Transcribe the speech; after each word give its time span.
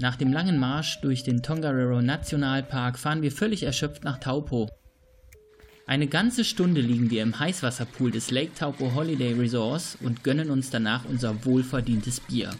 Nach 0.00 0.16
dem 0.16 0.32
langen 0.32 0.58
Marsch 0.58 0.98
durch 1.02 1.24
den 1.24 1.42
Tongariro 1.42 2.00
Nationalpark 2.00 2.98
fahren 2.98 3.20
wir 3.20 3.30
völlig 3.30 3.64
erschöpft 3.64 4.02
nach 4.02 4.18
Taupo. 4.18 4.70
Eine 5.86 6.06
ganze 6.06 6.42
Stunde 6.42 6.80
liegen 6.80 7.10
wir 7.10 7.22
im 7.22 7.38
Heißwasserpool 7.38 8.10
des 8.10 8.30
Lake 8.30 8.54
Taupo 8.54 8.94
Holiday 8.94 9.34
Resorts 9.34 9.98
und 10.00 10.24
gönnen 10.24 10.48
uns 10.48 10.70
danach 10.70 11.04
unser 11.04 11.44
wohlverdientes 11.44 12.20
Bier. 12.20 12.50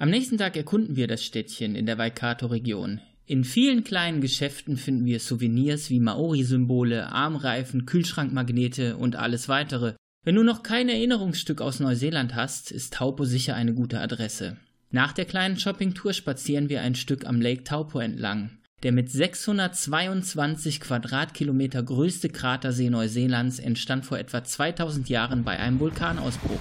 Am 0.00 0.10
nächsten 0.10 0.36
Tag 0.36 0.56
erkunden 0.56 0.96
wir 0.96 1.06
das 1.06 1.22
Städtchen 1.22 1.76
in 1.76 1.86
der 1.86 1.98
Waikato-Region. 1.98 3.00
In 3.24 3.44
vielen 3.44 3.84
kleinen 3.84 4.20
Geschäften 4.20 4.76
finden 4.76 5.04
wir 5.04 5.20
Souvenirs 5.20 5.90
wie 5.90 6.00
Maori-Symbole, 6.00 7.12
Armreifen, 7.12 7.86
Kühlschrankmagnete 7.86 8.96
und 8.96 9.14
alles 9.14 9.48
weitere. 9.48 9.94
Wenn 10.24 10.34
du 10.34 10.42
noch 10.42 10.64
kein 10.64 10.88
Erinnerungsstück 10.88 11.60
aus 11.60 11.78
Neuseeland 11.78 12.34
hast, 12.34 12.72
ist 12.72 12.94
Taupo 12.94 13.24
sicher 13.24 13.54
eine 13.54 13.74
gute 13.74 14.00
Adresse. 14.00 14.56
Nach 14.90 15.12
der 15.12 15.26
kleinen 15.26 15.58
Shoppingtour 15.58 16.14
spazieren 16.14 16.70
wir 16.70 16.80
ein 16.80 16.94
Stück 16.94 17.26
am 17.26 17.42
Lake 17.42 17.62
Taupo 17.62 17.98
entlang. 17.98 18.52
Der 18.82 18.90
mit 18.90 19.10
622 19.10 20.80
Quadratkilometer 20.80 21.82
größte 21.82 22.30
Kratersee 22.30 22.88
Neuseelands 22.88 23.58
entstand 23.58 24.06
vor 24.06 24.18
etwa 24.18 24.42
2000 24.42 25.10
Jahren 25.10 25.44
bei 25.44 25.58
einem 25.58 25.78
Vulkanausbruch. 25.78 26.60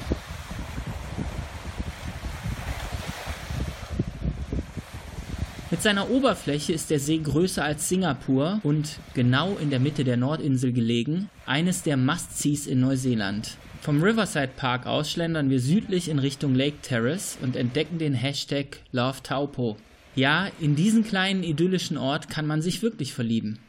Mit 5.72 5.82
seiner 5.82 6.10
Oberfläche 6.10 6.74
ist 6.74 6.90
der 6.90 7.00
See 7.00 7.20
größer 7.20 7.64
als 7.64 7.88
Singapur 7.88 8.60
und 8.64 9.00
genau 9.14 9.56
in 9.56 9.70
der 9.70 9.80
Mitte 9.80 10.04
der 10.04 10.18
Nordinsel 10.18 10.74
gelegen, 10.74 11.30
eines 11.46 11.84
der 11.84 11.96
Must-Sees 11.96 12.68
in 12.68 12.82
Neuseeland. 12.82 13.58
Vom 13.82 14.04
Riverside 14.04 14.52
Park 14.56 14.86
aus 14.86 15.12
schlendern 15.12 15.50
wir 15.50 15.60
südlich 15.60 16.10
in 16.10 16.20
Richtung 16.20 16.56
Lake 16.56 16.78
Terrace 16.82 17.38
und 17.42 17.56
entdecken 17.56 18.00
den 18.00 18.14
Hashtag 18.14 18.80
Love 18.92 19.24
Taupo. 19.24 19.78
Ja, 20.16 20.50
in 20.60 20.76
diesen 20.76 21.06
kleinen 21.06 21.44
idyllischen 21.44 21.98
Ort 21.98 22.30
kann 22.30 22.48
man 22.48 22.62
sich 22.62 22.82
wirklich 22.82 23.14
verlieben. 23.14 23.60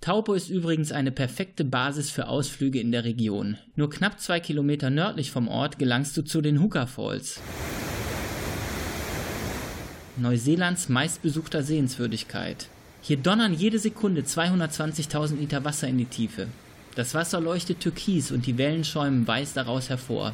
Taupo 0.00 0.34
ist 0.34 0.48
übrigens 0.48 0.92
eine 0.92 1.10
perfekte 1.10 1.64
Basis 1.64 2.10
für 2.10 2.28
Ausflüge 2.28 2.80
in 2.80 2.92
der 2.92 3.04
Region. 3.04 3.58
Nur 3.76 3.90
knapp 3.90 4.20
zwei 4.20 4.40
Kilometer 4.40 4.90
nördlich 4.90 5.30
vom 5.30 5.48
Ort 5.48 5.78
gelangst 5.78 6.16
du 6.16 6.22
zu 6.22 6.40
den 6.40 6.62
Hooker 6.62 6.86
Falls. 6.86 7.40
Neuseelands 10.16 10.88
meistbesuchter 10.88 11.62
Sehenswürdigkeit. 11.62 12.68
Hier 13.02 13.16
donnern 13.16 13.54
jede 13.54 13.78
Sekunde 13.78 14.22
220.000 14.22 15.36
Liter 15.36 15.64
Wasser 15.64 15.88
in 15.88 15.98
die 15.98 16.06
Tiefe. 16.06 16.48
Das 16.94 17.14
Wasser 17.14 17.40
leuchtet 17.40 17.80
türkis 17.80 18.32
und 18.32 18.46
die 18.46 18.58
Wellen 18.58 18.84
schäumen 18.84 19.26
weiß 19.26 19.54
daraus 19.54 19.88
hervor. 19.88 20.32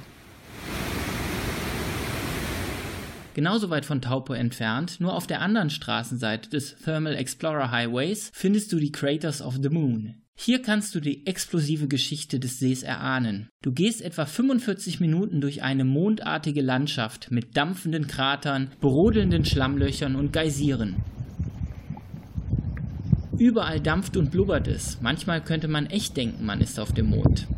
Genauso 3.34 3.68
weit 3.68 3.84
von 3.84 4.00
Taupo 4.00 4.32
entfernt, 4.32 5.00
nur 5.00 5.14
auf 5.14 5.26
der 5.26 5.40
anderen 5.40 5.68
Straßenseite 5.68 6.48
des 6.50 6.76
Thermal 6.76 7.16
Explorer 7.16 7.72
Highways, 7.72 8.30
findest 8.32 8.72
du 8.72 8.78
die 8.78 8.92
Craters 8.92 9.42
of 9.42 9.58
the 9.60 9.70
Moon. 9.70 10.14
Hier 10.36 10.62
kannst 10.62 10.94
du 10.94 11.00
die 11.00 11.26
explosive 11.26 11.86
Geschichte 11.88 12.40
des 12.40 12.58
Sees 12.58 12.82
erahnen. 12.82 13.48
Du 13.62 13.72
gehst 13.72 14.02
etwa 14.02 14.26
45 14.26 15.00
Minuten 15.00 15.40
durch 15.40 15.62
eine 15.62 15.84
mondartige 15.84 16.60
Landschaft 16.60 17.30
mit 17.30 17.56
dampfenden 17.56 18.06
Kratern, 18.06 18.70
brodelnden 18.80 19.44
Schlammlöchern 19.44 20.16
und 20.16 20.32
Geysiren. 20.32 20.96
Überall 23.38 23.80
dampft 23.80 24.16
und 24.16 24.30
blubbert 24.30 24.68
es. 24.68 24.98
Manchmal 25.00 25.42
könnte 25.42 25.66
man 25.66 25.86
echt 25.86 26.16
denken, 26.16 26.44
man 26.46 26.60
ist 26.60 26.78
auf 26.78 26.92
dem 26.92 27.06
Mond. 27.06 27.48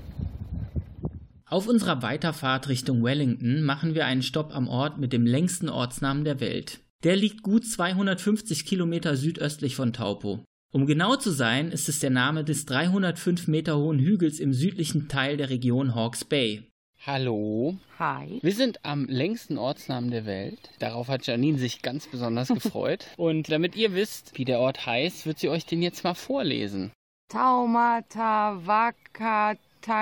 Auf 1.48 1.69
unserer 1.69 2.02
Weiterfahrt 2.02 2.69
Richtung 2.69 3.05
Wellington 3.05 3.62
machen 3.62 3.94
wir 3.94 4.06
einen 4.06 4.22
Stopp 4.22 4.54
am 4.54 4.69
Ort 4.69 4.98
mit 4.98 5.12
dem 5.12 5.27
längsten 5.27 5.69
Ortsnamen 5.69 6.24
der 6.24 6.41
Welt. 6.41 6.80
Der 7.04 7.14
liegt 7.14 7.42
gut 7.42 7.66
250 7.66 8.64
Kilometer 8.64 9.16
südöstlich 9.16 9.76
von 9.76 9.92
Taupo. 9.92 10.44
Um 10.72 10.87
genau 10.87 11.16
zu 11.16 11.31
sein, 11.31 11.70
ist 11.70 11.88
es 11.88 12.00
der 12.00 12.10
Name 12.10 12.43
des 12.43 12.66
305 12.66 13.47
Meter 13.47 13.76
hohen 13.76 13.98
Hügels 13.98 14.41
im 14.41 14.53
südlichen 14.53 15.08
Teil 15.08 15.37
der 15.37 15.50
Region 15.50 15.94
Hawke's 15.94 16.25
Bay. 16.25 16.69
Hallo. 17.06 17.77
Hi. 18.00 18.41
Wir 18.43 18.53
sind 18.53 18.84
am 18.84 19.05
längsten 19.05 19.59
Ortsnamen 19.59 20.11
der 20.11 20.27
Welt. 20.27 20.71
Darauf 20.81 21.06
hat 21.06 21.25
Janine 21.25 21.56
sich 21.56 21.81
ganz 21.81 22.09
besonders 22.09 22.49
gefreut. 22.55 23.06
Und 23.17 23.49
damit 23.49 23.77
ihr 23.77 23.94
wisst, 23.94 24.37
wie 24.37 24.44
der 24.44 24.59
Ort 24.59 24.87
heißt, 24.87 25.25
wird 25.25 25.39
sie 25.39 25.49
euch 25.49 25.65
den 25.65 25.83
jetzt 25.83 26.03
mal 26.03 26.15
vorlesen. 26.15 26.91
Taumata 27.28 28.61
Wakatangi 28.67 29.93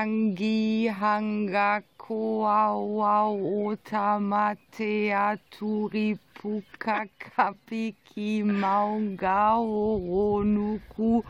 Hanga 0.99 1.83
Koawau 1.99 3.67
Otamatea 3.67 5.37
Turipuka 5.51 7.05
Kapiki 7.19 8.43
Maungao 8.45 9.97
Ronuku 9.97 11.23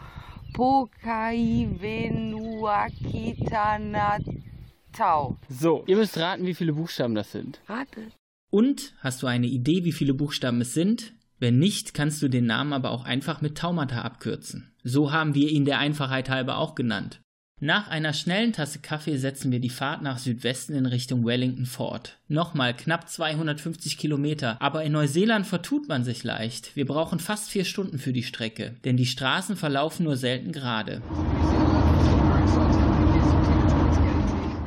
Pokai 0.55 1.69
Venuakitana 1.81 4.21
Tau. 4.97 5.37
So, 5.49 5.85
ihr 5.87 5.97
müsst 5.97 6.17
raten, 6.17 6.47
wie 6.47 6.55
viele 6.55 6.73
Buchstaben 6.73 7.15
das 7.15 7.33
sind. 7.33 7.61
Rate. 7.69 8.13
Und 8.51 8.95
hast 9.01 9.23
du 9.23 9.27
eine 9.27 9.49
Idee, 9.49 9.85
wie 9.85 9.93
viele 9.93 10.15
Buchstaben 10.15 10.61
es 10.61 10.75
sind? 10.75 11.13
Wenn 11.41 11.59
nicht, 11.59 11.95
kannst 11.95 12.23
du 12.23 12.29
den 12.29 12.47
Namen 12.47 12.73
aber 12.73 12.91
auch 12.91 13.05
einfach 13.05 13.41
mit 13.41 13.59
Taumata 13.59 14.03
abkürzen. 14.03 14.73
So 14.85 15.13
haben 15.13 15.35
wir 15.35 15.51
ihn 15.51 15.65
der 15.65 15.79
Einfachheit 15.79 16.31
halber 16.31 16.59
auch 16.59 16.75
genannt. 16.75 17.21
Nach 17.61 17.89
einer 17.89 18.13
schnellen 18.13 18.53
Tasse 18.53 18.81
Kaffee 18.81 19.17
setzen 19.17 19.51
wir 19.51 19.61
die 19.61 19.71
Fahrt 19.71 20.03
nach 20.03 20.19
Südwesten 20.19 20.75
in 20.75 20.87
Richtung 20.87 21.25
Wellington 21.25 21.67
fort. 21.67 22.19
Nochmal 22.29 22.75
knapp 22.75 23.09
250 23.09 23.97
Kilometer, 23.97 24.61
aber 24.61 24.85
in 24.85 24.93
Neuseeland 24.93 25.47
vertut 25.47 25.89
man 25.89 26.05
sich 26.05 26.25
leicht. 26.25 26.77
Wir 26.77 26.85
brauchen 26.85 27.21
fast 27.21 27.51
vier 27.51 27.65
Stunden 27.65 27.99
für 27.99 28.13
die 28.13 28.25
Strecke, 28.25 28.75
denn 28.85 28.97
die 28.97 29.07
Straßen 29.07 29.57
verlaufen 29.57 30.05
nur 30.05 30.17
selten 30.17 30.53
gerade. 30.53 31.01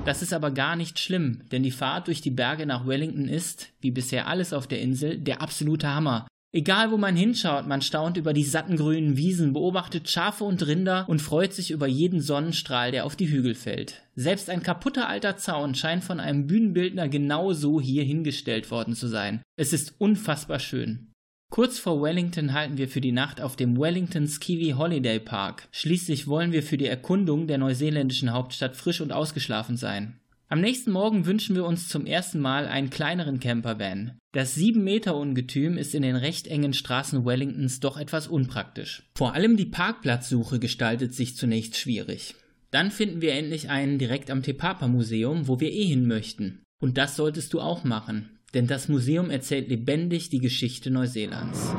Das 0.08 0.22
ist 0.22 0.32
aber 0.32 0.52
gar 0.52 0.78
nicht 0.78 1.00
schlimm, 1.00 1.42
denn 1.52 1.64
die 1.64 1.72
Fahrt 1.72 2.08
durch 2.08 2.22
die 2.22 2.32
Berge 2.32 2.66
nach 2.66 2.88
Wellington 2.88 3.28
ist, 3.28 3.74
wie 3.82 3.92
bisher 3.92 4.30
alles 4.30 4.54
auf 4.54 4.66
der 4.66 4.80
Insel, 4.80 5.18
der 5.18 5.42
absolute 5.42 5.94
Hammer. 5.94 6.30
Egal 6.54 6.92
wo 6.92 6.98
man 6.98 7.18
hinschaut, 7.18 7.68
man 7.68 7.82
staunt 7.82 8.16
über 8.16 8.32
die 8.32 8.46
satten 8.46 8.78
grünen 8.78 9.18
Wiesen, 9.18 9.52
beobachtet 9.52 10.10
Schafe 10.10 10.46
und 10.46 10.66
Rinder 10.66 11.10
und 11.10 11.22
freut 11.22 11.54
sich 11.54 11.72
über 11.72 11.88
jeden 11.88 12.22
Sonnenstrahl, 12.22 12.92
der 12.92 13.06
auf 13.06 13.18
die 13.18 13.30
Hügel 13.30 13.54
fällt. 13.54 14.04
Selbst 14.16 14.50
ein 14.50 14.64
kaputter 14.64 15.10
alter 15.10 15.36
Zaun 15.36 15.76
scheint 15.76 16.06
von 16.06 16.22
einem 16.22 16.48
Bühnenbildner 16.48 17.10
genau 17.10 17.52
so 17.52 17.82
hier 17.82 18.06
hingestellt 18.06 18.72
worden 18.72 18.96
zu 18.96 19.08
sein. 19.08 19.42
Es 19.58 19.74
ist 19.74 19.96
unfassbar 19.98 20.60
schön. 20.60 21.12
Kurz 21.50 21.80
vor 21.80 22.02
Wellington 22.02 22.54
halten 22.54 22.78
wir 22.78 22.88
für 22.88 23.02
die 23.02 23.12
Nacht 23.12 23.42
auf 23.42 23.56
dem 23.56 23.80
Wellington 23.80 24.28
Skiwi 24.28 24.72
Holiday 24.72 25.20
Park. 25.20 25.68
Schließlich 25.72 26.28
wollen 26.28 26.52
wir 26.52 26.62
für 26.62 26.78
die 26.78 26.88
Erkundung 26.88 27.48
der 27.48 27.58
neuseeländischen 27.58 28.34
Hauptstadt 28.34 28.76
frisch 28.76 29.02
und 29.02 29.12
ausgeschlafen 29.12 29.78
sein. 29.78 30.20
Am 30.50 30.62
nächsten 30.62 30.92
Morgen 30.92 31.26
wünschen 31.26 31.56
wir 31.56 31.66
uns 31.66 31.90
zum 31.90 32.06
ersten 32.06 32.40
Mal 32.40 32.68
einen 32.68 32.90
kleineren 32.90 33.40
Campervan. 33.40 34.18
Das 34.34 34.56
7 34.56 34.84
Meter 34.84 35.16
Ungetüm 35.16 35.78
ist 35.78 35.96
in 35.96 36.04
den 36.04 36.16
recht 36.16 36.48
engen 36.48 36.74
Straßen 36.74 37.26
Wellingtons 37.26 37.80
doch 37.80 37.98
etwas 37.98 38.28
unpraktisch. 38.28 39.04
Vor 39.16 39.34
allem 39.34 39.58
die 39.58 39.66
Parkplatzsuche 39.66 40.60
gestaltet 40.60 41.14
sich 41.16 41.36
zunächst 41.36 41.76
schwierig. 41.76 42.36
Dann 42.72 42.92
finden 42.92 43.22
wir 43.22 43.34
endlich 43.34 43.70
einen 43.70 43.98
direkt 43.98 44.30
am 44.30 44.44
Te 44.44 44.54
Papa 44.54 44.88
Museum, 44.88 45.48
wo 45.48 45.60
wir 45.60 45.72
eh 45.72 45.86
hin 45.86 46.08
möchten. 46.08 46.62
Und 46.80 46.98
das 46.98 47.16
solltest 47.16 47.54
du 47.54 47.60
auch 47.60 47.84
machen, 47.84 48.37
denn 48.54 48.68
das 48.68 48.88
Museum 48.88 49.30
erzählt 49.30 49.70
lebendig 49.70 50.30
die 50.30 50.40
Geschichte 50.40 50.90
Neuseelands. 50.90 51.74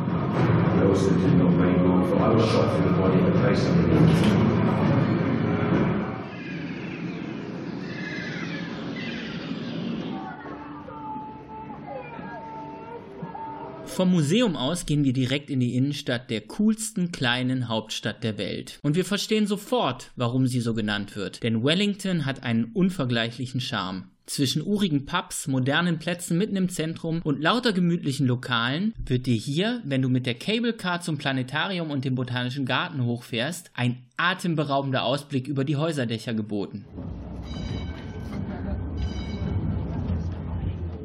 Vom 13.98 14.12
Museum 14.12 14.54
aus 14.54 14.86
gehen 14.86 15.02
wir 15.02 15.12
direkt 15.12 15.50
in 15.50 15.58
die 15.58 15.74
Innenstadt 15.74 16.30
der 16.30 16.42
coolsten 16.42 17.10
kleinen 17.10 17.66
Hauptstadt 17.66 18.22
der 18.22 18.38
Welt. 18.38 18.78
Und 18.84 18.94
wir 18.94 19.04
verstehen 19.04 19.48
sofort, 19.48 20.12
warum 20.14 20.46
sie 20.46 20.60
so 20.60 20.72
genannt 20.72 21.16
wird. 21.16 21.42
Denn 21.42 21.64
Wellington 21.64 22.24
hat 22.24 22.44
einen 22.44 22.66
unvergleichlichen 22.66 23.60
Charme. 23.60 24.04
Zwischen 24.28 24.62
urigen 24.62 25.06
Pubs, 25.06 25.46
modernen 25.46 25.98
Plätzen 25.98 26.36
mitten 26.36 26.56
im 26.56 26.68
Zentrum 26.68 27.22
und 27.24 27.40
lauter 27.40 27.72
gemütlichen 27.72 28.26
Lokalen 28.26 28.92
wird 29.02 29.24
dir 29.24 29.34
hier, 29.34 29.80
wenn 29.84 30.02
du 30.02 30.10
mit 30.10 30.26
der 30.26 30.34
Cable 30.34 30.74
Car 30.74 31.00
zum 31.00 31.16
Planetarium 31.16 31.90
und 31.90 32.04
dem 32.04 32.14
Botanischen 32.14 32.66
Garten 32.66 33.02
hochfährst, 33.06 33.70
ein 33.72 34.04
atemberaubender 34.18 35.04
Ausblick 35.04 35.48
über 35.48 35.64
die 35.64 35.76
Häuserdächer 35.76 36.34
geboten. 36.34 36.84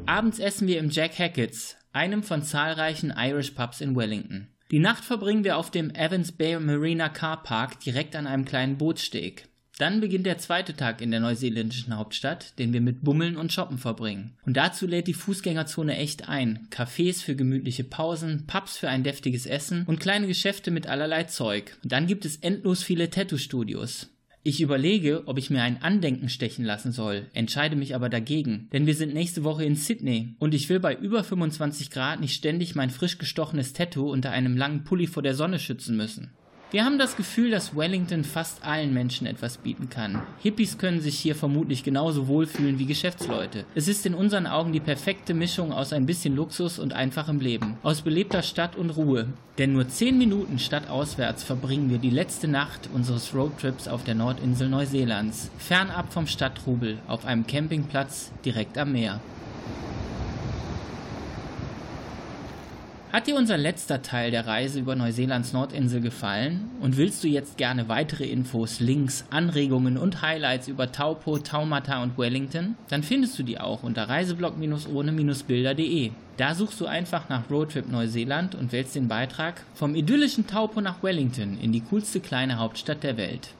Abends 0.04 0.38
essen 0.38 0.68
wir 0.68 0.78
im 0.78 0.90
Jack 0.90 1.18
Hackett's, 1.18 1.76
einem 1.94 2.22
von 2.22 2.42
zahlreichen 2.42 3.10
Irish 3.16 3.52
Pubs 3.52 3.80
in 3.80 3.96
Wellington. 3.96 4.48
Die 4.70 4.80
Nacht 4.80 5.02
verbringen 5.02 5.44
wir 5.44 5.56
auf 5.56 5.70
dem 5.70 5.88
Evans 5.94 6.32
Bay 6.32 6.60
Marina 6.60 7.08
Car 7.08 7.42
Park 7.42 7.80
direkt 7.80 8.16
an 8.16 8.26
einem 8.26 8.44
kleinen 8.44 8.76
Bootssteg. 8.76 9.48
Dann 9.78 10.00
beginnt 10.00 10.26
der 10.26 10.38
zweite 10.38 10.74
Tag 10.74 11.00
in 11.00 11.10
der 11.10 11.18
neuseeländischen 11.18 11.96
Hauptstadt, 11.96 12.56
den 12.60 12.72
wir 12.72 12.80
mit 12.80 13.02
Bummeln 13.02 13.36
und 13.36 13.52
Shoppen 13.52 13.78
verbringen. 13.78 14.34
Und 14.46 14.56
dazu 14.56 14.86
lädt 14.86 15.08
die 15.08 15.14
Fußgängerzone 15.14 15.96
echt 15.96 16.28
ein. 16.28 16.68
Cafés 16.70 17.22
für 17.22 17.34
gemütliche 17.34 17.82
Pausen, 17.82 18.44
Pubs 18.46 18.76
für 18.76 18.88
ein 18.88 19.02
deftiges 19.02 19.46
Essen 19.46 19.84
und 19.86 19.98
kleine 19.98 20.28
Geschäfte 20.28 20.70
mit 20.70 20.86
allerlei 20.86 21.24
Zeug. 21.24 21.76
Und 21.82 21.90
dann 21.90 22.06
gibt 22.06 22.24
es 22.24 22.36
endlos 22.36 22.84
viele 22.84 23.10
Tattoo-Studios. 23.10 24.10
Ich 24.46 24.60
überlege, 24.60 25.22
ob 25.26 25.38
ich 25.38 25.48
mir 25.48 25.62
ein 25.62 25.80
Andenken 25.82 26.28
stechen 26.28 26.66
lassen 26.66 26.92
soll, 26.92 27.26
entscheide 27.32 27.76
mich 27.76 27.94
aber 27.94 28.10
dagegen, 28.10 28.68
denn 28.74 28.86
wir 28.86 28.94
sind 28.94 29.14
nächste 29.14 29.42
Woche 29.42 29.64
in 29.64 29.74
Sydney 29.74 30.34
und 30.38 30.52
ich 30.52 30.68
will 30.68 30.80
bei 30.80 30.94
über 30.94 31.24
25 31.24 31.90
Grad 31.90 32.20
nicht 32.20 32.34
ständig 32.34 32.74
mein 32.74 32.90
frisch 32.90 33.16
gestochenes 33.16 33.72
Tattoo 33.72 34.12
unter 34.12 34.32
einem 34.32 34.54
langen 34.54 34.84
Pulli 34.84 35.06
vor 35.06 35.22
der 35.22 35.34
Sonne 35.34 35.58
schützen 35.58 35.96
müssen. 35.96 36.30
Wir 36.74 36.84
haben 36.84 36.98
das 36.98 37.14
Gefühl, 37.14 37.52
dass 37.52 37.76
Wellington 37.76 38.24
fast 38.24 38.64
allen 38.64 38.92
Menschen 38.92 39.28
etwas 39.28 39.58
bieten 39.58 39.90
kann. 39.90 40.20
Hippies 40.42 40.76
können 40.76 41.00
sich 41.00 41.16
hier 41.16 41.36
vermutlich 41.36 41.84
genauso 41.84 42.26
wohlfühlen 42.26 42.80
wie 42.80 42.84
Geschäftsleute. 42.84 43.64
Es 43.76 43.86
ist 43.86 44.04
in 44.06 44.14
unseren 44.14 44.48
Augen 44.48 44.72
die 44.72 44.80
perfekte 44.80 45.34
Mischung 45.34 45.72
aus 45.72 45.92
ein 45.92 46.04
bisschen 46.04 46.34
Luxus 46.34 46.80
und 46.80 46.92
einfachem 46.92 47.38
Leben, 47.38 47.76
aus 47.84 48.02
belebter 48.02 48.42
Stadt 48.42 48.74
und 48.74 48.90
Ruhe. 48.90 49.28
Denn 49.56 49.72
nur 49.72 49.86
10 49.86 50.18
Minuten 50.18 50.58
stadtauswärts 50.58 51.44
verbringen 51.44 51.90
wir 51.90 51.98
die 51.98 52.10
letzte 52.10 52.48
Nacht 52.48 52.88
unseres 52.92 53.32
Roadtrips 53.36 53.86
auf 53.86 54.02
der 54.02 54.16
Nordinsel 54.16 54.68
Neuseelands, 54.68 55.52
fernab 55.58 56.12
vom 56.12 56.26
Stadttrubel, 56.26 56.98
auf 57.06 57.24
einem 57.24 57.46
Campingplatz 57.46 58.32
direkt 58.44 58.78
am 58.78 58.90
Meer. 58.90 59.20
Hat 63.14 63.28
dir 63.28 63.36
unser 63.36 63.56
letzter 63.56 64.02
Teil 64.02 64.32
der 64.32 64.48
Reise 64.48 64.80
über 64.80 64.96
Neuseelands 64.96 65.52
Nordinsel 65.52 66.00
gefallen 66.00 66.68
und 66.80 66.96
willst 66.96 67.22
du 67.22 67.28
jetzt 67.28 67.56
gerne 67.56 67.88
weitere 67.88 68.24
Infos, 68.24 68.80
Links, 68.80 69.24
Anregungen 69.30 69.96
und 69.96 70.20
Highlights 70.20 70.66
über 70.66 70.90
Taupo, 70.90 71.38
Taumata 71.38 72.02
und 72.02 72.18
Wellington? 72.18 72.74
Dann 72.88 73.04
findest 73.04 73.38
du 73.38 73.44
die 73.44 73.60
auch 73.60 73.84
unter 73.84 74.08
reiseblog-ohne-bilder.de. 74.08 76.10
Da 76.38 76.56
suchst 76.56 76.80
du 76.80 76.86
einfach 76.86 77.28
nach 77.28 77.48
Roadtrip 77.48 77.88
Neuseeland 77.88 78.56
und 78.56 78.72
wählst 78.72 78.96
den 78.96 79.06
Beitrag 79.06 79.62
vom 79.74 79.94
idyllischen 79.94 80.48
Taupo 80.48 80.80
nach 80.80 81.00
Wellington 81.04 81.56
in 81.62 81.70
die 81.70 81.82
coolste 81.82 82.18
kleine 82.18 82.58
Hauptstadt 82.58 83.04
der 83.04 83.16
Welt. 83.16 83.50